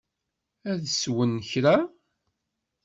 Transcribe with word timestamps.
Ad 0.69 0.79
teswem 0.83 1.31
kra? 1.49 1.75